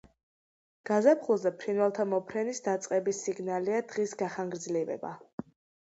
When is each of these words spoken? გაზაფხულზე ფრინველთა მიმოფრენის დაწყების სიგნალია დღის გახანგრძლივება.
გაზაფხულზე 0.89 1.51
ფრინველთა 1.59 2.07
მიმოფრენის 2.09 2.63
დაწყების 2.71 3.23
სიგნალია 3.29 3.87
დღის 3.95 4.19
გახანგრძლივება. 4.27 5.19